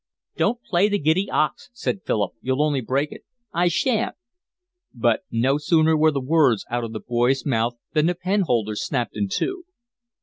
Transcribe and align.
"Don't 0.35 0.63
play 0.63 0.89
the 0.89 0.97
giddy 0.97 1.29
ox," 1.29 1.69
said 1.73 2.01
Philip. 2.07 2.31
"You'll 2.41 2.63
only 2.63 2.81
break 2.81 3.11
it." 3.11 3.21
"I 3.53 3.67
shan't." 3.67 4.15
But 4.95 5.19
no 5.29 5.59
sooner 5.59 5.95
were 5.95 6.09
the 6.11 6.19
words 6.19 6.65
out 6.71 6.83
of 6.83 6.91
the 6.91 6.99
boy's 6.99 7.45
mouth 7.45 7.75
than 7.93 8.07
the 8.07 8.15
pen 8.15 8.41
holder 8.47 8.75
snapped 8.75 9.15
in 9.15 9.27
two. 9.27 9.63